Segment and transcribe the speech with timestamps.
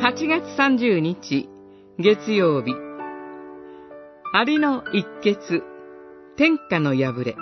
[0.00, 1.48] 8月30日、
[1.98, 2.72] 月曜日。
[4.32, 5.64] アリの一決、
[6.36, 7.34] 天下の破れ。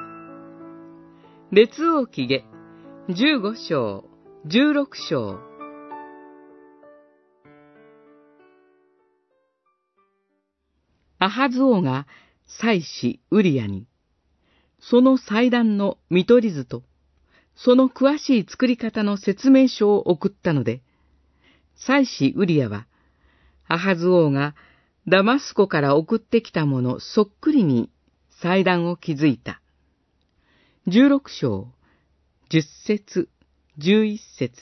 [1.52, 2.46] 列王記下、
[3.10, 4.06] 15章、
[4.46, 5.38] 16章。
[11.18, 12.06] アハズ王が
[12.46, 13.86] 祭司ウリアに、
[14.80, 16.84] その祭壇の見取り図と、
[17.54, 20.80] その詳しい作り方の説明書を送ったので、
[21.76, 22.86] 祭司ウリアは、
[23.68, 24.54] アハズ王が
[25.08, 27.90] ダマスコから送ってきたものそっくりに
[28.40, 29.60] 祭壇を築いた。
[30.86, 31.68] 十六章、
[32.48, 33.28] 十節、
[33.78, 34.52] 十一節。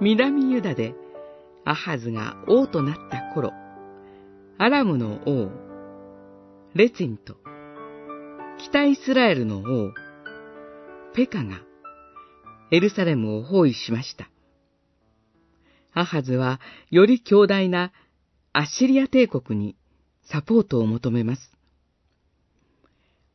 [0.00, 0.94] 南ユダで
[1.64, 3.52] アハズが王となった頃、
[4.58, 5.50] アラムの王、
[6.74, 7.36] レツィンと、
[8.58, 9.92] 北イスラエルの王、
[11.14, 11.60] ペカが、
[12.72, 14.30] エルサレムを包囲しました。
[15.92, 16.58] アハズは、
[16.90, 17.92] より強大な
[18.54, 19.76] アッシリア帝国に
[20.22, 21.52] サポートを求めます。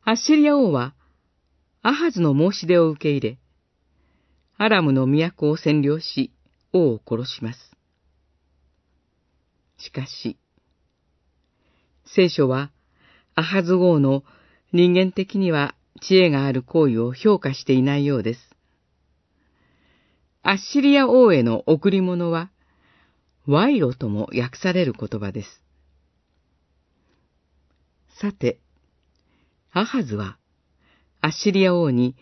[0.02, 0.92] アッシリア王は、
[1.82, 3.38] アハズの申し出を受け入れ、
[4.56, 6.32] アラムの都を占領し、
[6.72, 7.76] 王を殺します。
[9.76, 10.36] しかし、
[12.04, 12.72] 聖書は、
[13.36, 14.24] アハズ王の
[14.72, 18.57] 人間的には知恵がある行為を評価していないようです。
[20.42, 22.50] アッシリア王への贈り物は、
[23.46, 25.62] 賄賂とも訳される言葉です。
[28.20, 28.60] さて、
[29.72, 30.38] アハズは、
[31.20, 32.16] アッシリア王に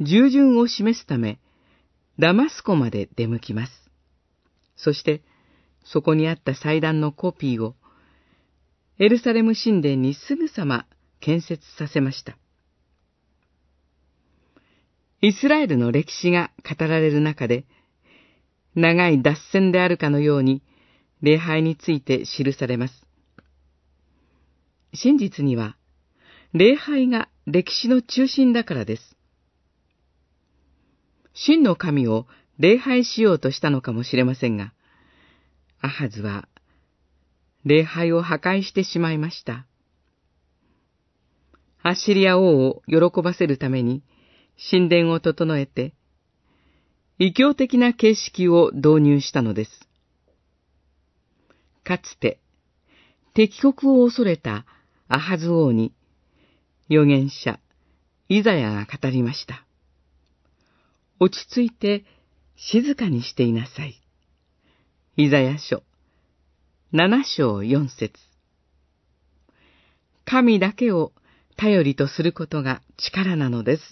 [0.00, 1.38] 従順を示すため、
[2.18, 3.72] ダマスコまで出向きます。
[4.76, 5.22] そして、
[5.84, 7.74] そこにあった祭壇のコピーを、
[8.98, 10.86] エルサレム神殿にすぐさま
[11.20, 12.36] 建設させました。
[15.20, 17.64] イスラエルの歴史が語られる中で、
[18.76, 20.62] 長い脱線であるかのように、
[21.22, 23.04] 礼拝について記されます。
[24.94, 25.76] 真実には、
[26.52, 29.16] 礼拝が歴史の中心だからです。
[31.34, 32.26] 真の神を
[32.58, 34.72] 礼拝しようとしたのかもしれませんが、
[35.80, 36.48] アハズは、
[37.64, 39.66] 礼拝を破壊してしまいました。
[41.82, 44.02] アッシリア王を喜ばせるために、
[44.58, 45.94] 神殿を整えて、
[47.18, 49.88] 異教的な形式を導入したのです。
[51.84, 52.40] かつて、
[53.34, 54.66] 敵国を恐れた
[55.08, 55.92] アハズ王に、
[56.90, 57.60] 預言者、
[58.28, 59.64] イザヤが語りました。
[61.20, 62.04] 落ち着いて
[62.56, 64.00] 静かにしていなさい。
[65.16, 65.82] イザヤ書、
[66.92, 68.12] 七章四節
[70.24, 71.12] 神だけを
[71.56, 73.82] 頼りとすることが力なのです。